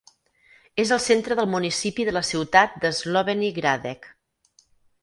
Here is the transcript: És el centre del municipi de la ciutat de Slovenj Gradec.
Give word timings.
És 0.83 0.93
el 0.95 1.01
centre 1.07 1.37
del 1.41 1.49
municipi 1.57 2.09
de 2.09 2.17
la 2.17 2.25
ciutat 2.31 2.81
de 2.87 2.93
Slovenj 3.03 3.47
Gradec. 3.61 4.15